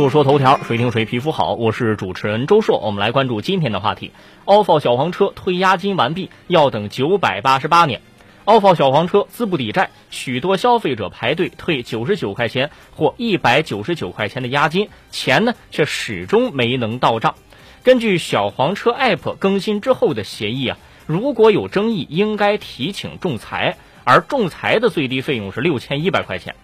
[0.00, 1.52] 说说头条，谁听谁皮肤好。
[1.52, 4.12] 我是主持人周硕，我们来关注今天的话题
[4.46, 8.00] ：ofo 小黄车退押金完毕，要等九百八十八年。
[8.46, 17.34] ofo 小黄车资不抵债，许多消费者排队退九十九块钱或一百九十九块钱的押金，钱呢却始终没能到账。
[17.82, 26.54] 根据小黄车 app 更新之后的协议啊，如果有争议，应该提请仲裁，而仲裁的最低费用是六千一百块钱。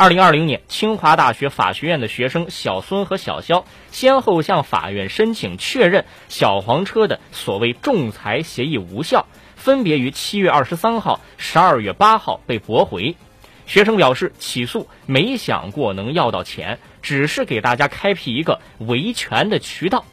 [0.00, 13.16] 二零二零年，清华大学法学院的学生小孙和小肖先后向法院申请确认小黄车的所谓仲裁协议无效，分别于七月二十三号、十二月八号被驳回。
[13.66, 20.04] 学生表示，起诉没想过能要到钱，只是给大家开辟一个维权的渠道。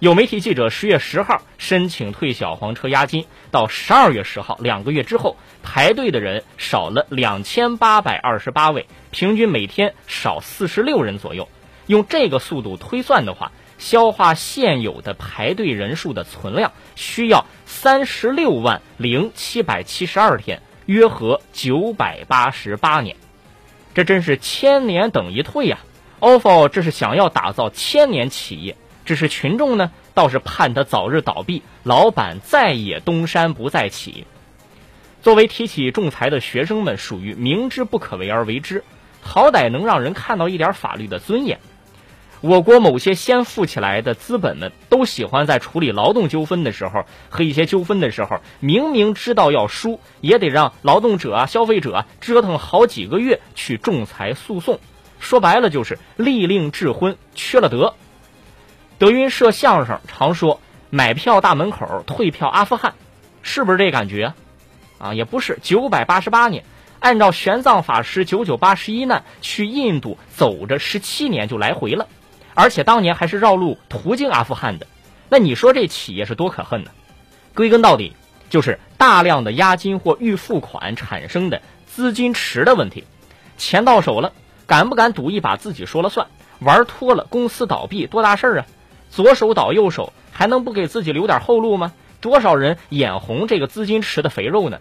[0.00, 11.50] 有媒体记者十月十号申请退小黄车押金，到十二月十号两个月之后，排队的人少了两千八百二十八位，平均每天少四十六人左右。
[11.86, 23.16] 用这个速度推算的话，消化现有的排队人数的存量需要三十六万零七百七十二天，约合九百八十八年。
[23.92, 25.80] 这真是千年等一退呀
[26.20, 28.76] ！ofo 这是想要打造千年企业。
[29.10, 34.24] 只是群众呢，倒是盼他早日倒闭，老板再也东山不再起。
[35.20, 38.84] 作为提起仲裁的学生们，属于明知不可为而为之，
[39.20, 41.58] 好歹能让人看到一点法律的尊严。
[42.40, 54.78] 我国某些先富起来的资本们，都喜欢在处理劳动纠纷的时候和一些纠纷的时候，明明知道要输，也得让劳动者啊、消费者啊折腾好几个月去仲裁诉讼。
[55.18, 57.92] 说白了就是利令智昏，缺了德。
[59.00, 62.92] 德云社相声常说“买票大门口，退票阿富汗”，
[63.40, 64.34] 是不是这感觉？
[64.98, 65.58] 啊，也不是。
[65.62, 66.64] 九百八十八年，
[66.98, 72.08] 按照玄奘法师九九八十一难去印度走着十七年就来回了，
[72.52, 74.86] 而且当年还是绕路途经阿富汗的。
[75.30, 76.90] 那你说这企业是多可恨呢？
[77.54, 78.12] 归根到底，
[78.50, 83.04] 就是大量的押金或预付款产生的资金池的问题。
[83.56, 84.34] 钱到手了，
[84.66, 86.26] 敢不敢赌一把自己说了算？
[86.58, 88.66] 玩脱了，公司倒闭多大事儿啊？
[89.10, 91.92] 左手倒右手，还能不给自己留点后路吗？
[92.20, 94.78] 多少人眼红这个资金池的肥肉呢？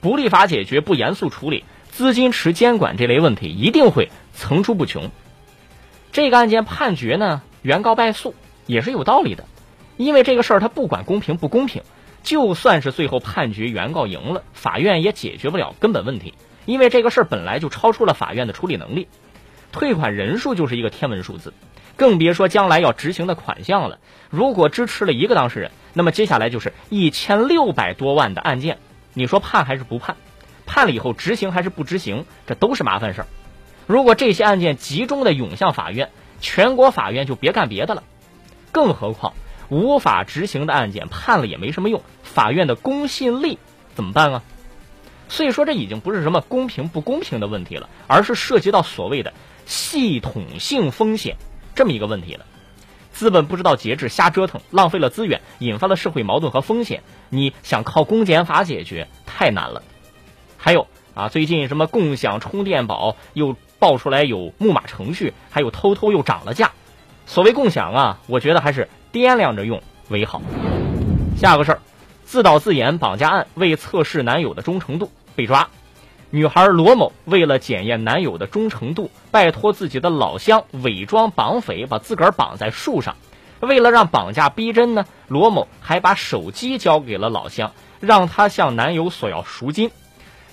[0.00, 5.10] 不立法解决，不严肃处理，资金池监管这类问题一定会层出不穷。
[6.10, 8.34] 这个案件判决呢，原告败诉
[8.66, 9.44] 也是有道理的，
[9.96, 11.82] 因为这个事儿他不管公平不公平，
[12.22, 16.34] 就算是最后判决原告赢了，法院也解决不了根本问题，
[16.64, 19.08] 因为这个事儿本来就超出了法院的处理能力，
[19.70, 21.52] 退款人数就是一个天文数字。
[21.96, 23.98] 更别说将来要执行的款项了。
[24.30, 28.78] 如果支持了一个当事人，那么接下来就是一千六百多万的案件。
[29.14, 30.16] 你说判还是不判？
[30.64, 32.24] 判了以后执行还是不执行？
[32.46, 33.26] 这都是麻烦事儿。
[33.86, 36.10] 如果这些案件集中的涌向法院，
[36.40, 38.02] 全国法院就别干别的了。
[38.70, 39.34] 更何况
[39.68, 43.58] 无法执行的案件判了也没什么用，法院的公信力
[43.94, 44.42] 怎么办啊？
[45.28, 49.34] 所以说这已经不是什么公平不公平的问题了，而是涉及到所谓的
[49.66, 51.36] 系统性风险。
[51.74, 52.44] 这么一个问题了，
[53.12, 57.02] 资本不知道节制，瞎折腾，浪费了资源，引发了社会矛盾和风险。
[57.30, 59.82] 你想靠公检法解决，太难了。
[60.58, 66.72] 还有啊，最近什么共享充电宝又爆出来有木马程序，还有偷偷又涨了价。
[67.26, 70.42] 所谓共享啊，我觉得还是掂量着用为好。
[71.36, 71.80] 下个事儿，
[72.24, 75.68] 自导自演绑架案，为测试男友的忠诚度被抓。
[76.34, 83.16] 女孩罗某为了检验男友的忠诚度，拜托自己的老乡伪装绑匪，把自个儿绑在树上。
[83.60, 89.90] 为了让绑架逼真呢，罗某还把手机交给了老乡，让他向男友索要赎金。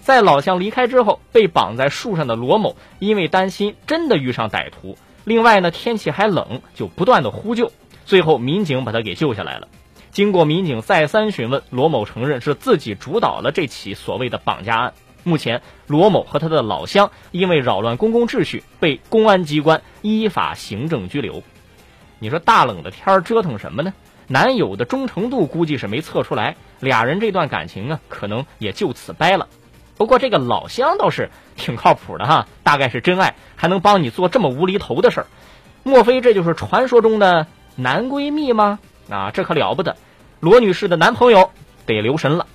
[0.01, 7.71] 在老乡离开之后，被绑在树上的罗某因为担心真的遇上歹徒，另外呢天气还冷，就不断的呼救。
[8.05, 9.69] 最后民警把他给救下来了。
[10.11, 14.93] 经过民警再三询问，罗某承认是自己主导了这起所谓的绑架案。
[15.23, 21.43] 目前，罗某和他的老乡因为扰乱公共秩序，被公安机关依法行政拘留。
[22.19, 23.93] 你说大冷的天儿折腾什么呢？
[24.27, 29.47] 男友的忠诚度估计是没测出来，俩人这段感情啊，可能也就此掰了。
[29.97, 35.27] 不过这个老乡倒是挺靠谱的哈，大概是真爱，还能帮你做这么无厘头的事儿。
[35.83, 38.79] 莫非这就是传说中的男闺蜜吗？
[39.09, 39.95] 啊，这可了不得！
[40.39, 41.49] 罗女士的男朋友
[41.85, 42.45] 得留神了。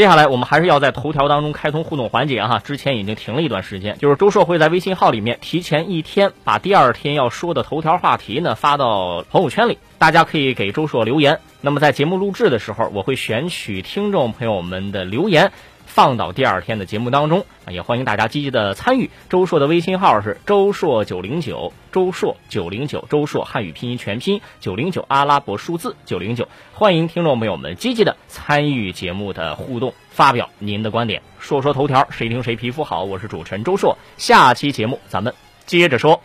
[0.00, 11.40] 接下来我们还是要在头条当中开通互动环节哈，之前已经停了一段时间，就是周硕会在微信号里面提前一天把第二天要说的头条话题呢发到朋友圈里，大家可以给周硕留言。
[11.60, 15.52] 那么在节目录制的时候，我会选取听众朋友们的留言，
[15.92, 17.44] 放到第二天的节目当中。
[17.68, 19.10] 也欢迎大家积极的参与。
[19.28, 26.48] 周硕的微信号是周硕九零九，周硕九零九，周硕汉语拼音全拼九零九阿拉伯数字九零九。
[26.72, 31.22] 欢迎听众朋友们积极的参与节目的互动，发表您的观点。
[31.38, 33.04] 说说头条，谁听谁皮肤好？
[33.04, 35.34] 我是主持人周硕，下期节目咱们
[35.66, 36.22] 接着说。